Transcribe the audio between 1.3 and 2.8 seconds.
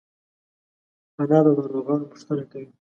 د ناروغانو پوښتنه کوي